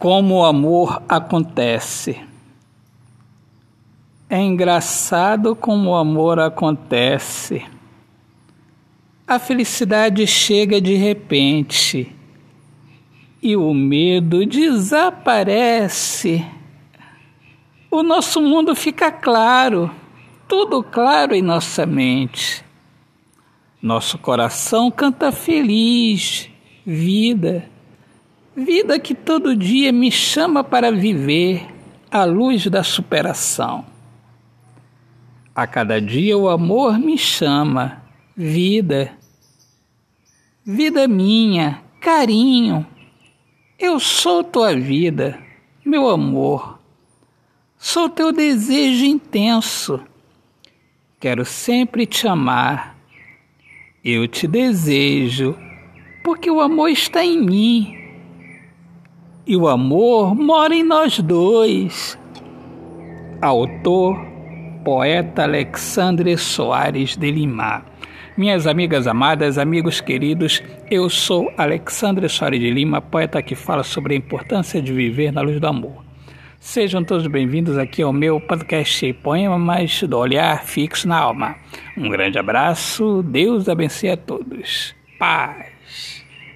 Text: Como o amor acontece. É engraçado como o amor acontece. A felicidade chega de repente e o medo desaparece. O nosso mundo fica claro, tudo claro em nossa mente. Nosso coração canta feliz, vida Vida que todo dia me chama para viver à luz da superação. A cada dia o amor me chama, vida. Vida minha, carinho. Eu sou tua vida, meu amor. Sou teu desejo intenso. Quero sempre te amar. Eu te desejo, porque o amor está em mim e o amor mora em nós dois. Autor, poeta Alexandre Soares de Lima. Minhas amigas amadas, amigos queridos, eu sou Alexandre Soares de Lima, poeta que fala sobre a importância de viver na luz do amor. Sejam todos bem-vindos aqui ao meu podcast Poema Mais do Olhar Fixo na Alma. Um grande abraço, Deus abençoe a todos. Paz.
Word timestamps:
Como 0.00 0.34
o 0.36 0.44
amor 0.46 1.02
acontece. 1.06 2.18
É 4.30 4.40
engraçado 4.40 5.54
como 5.54 5.90
o 5.90 5.94
amor 5.94 6.40
acontece. 6.40 7.62
A 9.28 9.38
felicidade 9.38 10.26
chega 10.26 10.80
de 10.80 10.94
repente 10.94 12.16
e 13.42 13.54
o 13.54 13.74
medo 13.74 14.46
desaparece. 14.46 16.46
O 17.90 18.02
nosso 18.02 18.40
mundo 18.40 18.74
fica 18.74 19.12
claro, 19.12 19.94
tudo 20.48 20.82
claro 20.82 21.34
em 21.34 21.42
nossa 21.42 21.84
mente. 21.84 22.64
Nosso 23.82 24.16
coração 24.16 24.90
canta 24.90 25.30
feliz, 25.30 26.48
vida 26.86 27.69
Vida 28.62 28.98
que 28.98 29.14
todo 29.14 29.56
dia 29.56 29.90
me 29.90 30.12
chama 30.12 30.62
para 30.62 30.92
viver 30.92 31.66
à 32.10 32.24
luz 32.24 32.66
da 32.66 32.84
superação. 32.84 33.86
A 35.54 35.66
cada 35.66 35.98
dia 35.98 36.36
o 36.36 36.46
amor 36.46 36.98
me 36.98 37.16
chama, 37.16 38.02
vida. 38.36 39.12
Vida 40.62 41.08
minha, 41.08 41.82
carinho. 42.02 42.86
Eu 43.78 43.98
sou 43.98 44.44
tua 44.44 44.76
vida, 44.76 45.38
meu 45.82 46.10
amor. 46.10 46.78
Sou 47.78 48.10
teu 48.10 48.30
desejo 48.30 49.06
intenso. 49.06 50.04
Quero 51.18 51.46
sempre 51.46 52.04
te 52.04 52.28
amar. 52.28 52.94
Eu 54.04 54.28
te 54.28 54.46
desejo, 54.46 55.56
porque 56.22 56.50
o 56.50 56.60
amor 56.60 56.90
está 56.90 57.24
em 57.24 57.40
mim 57.40 58.00
e 59.46 59.56
o 59.56 59.68
amor 59.68 60.34
mora 60.34 60.74
em 60.74 60.82
nós 60.82 61.18
dois. 61.18 62.18
Autor, 63.40 64.16
poeta 64.84 65.42
Alexandre 65.42 66.36
Soares 66.36 67.16
de 67.16 67.30
Lima. 67.30 67.84
Minhas 68.36 68.66
amigas 68.66 69.06
amadas, 69.06 69.58
amigos 69.58 70.00
queridos, 70.00 70.62
eu 70.90 71.10
sou 71.10 71.52
Alexandre 71.56 72.28
Soares 72.28 72.60
de 72.60 72.70
Lima, 72.70 73.00
poeta 73.00 73.42
que 73.42 73.54
fala 73.54 73.82
sobre 73.82 74.14
a 74.14 74.16
importância 74.16 74.80
de 74.80 74.92
viver 74.92 75.32
na 75.32 75.40
luz 75.40 75.60
do 75.60 75.66
amor. 75.66 76.04
Sejam 76.58 77.02
todos 77.02 77.26
bem-vindos 77.26 77.78
aqui 77.78 78.02
ao 78.02 78.12
meu 78.12 78.38
podcast 78.38 79.12
Poema 79.14 79.58
Mais 79.58 80.02
do 80.02 80.18
Olhar 80.18 80.62
Fixo 80.64 81.08
na 81.08 81.18
Alma. 81.18 81.56
Um 81.96 82.08
grande 82.10 82.38
abraço, 82.38 83.22
Deus 83.22 83.68
abençoe 83.68 84.10
a 84.10 84.16
todos. 84.16 84.94
Paz. 85.18 86.19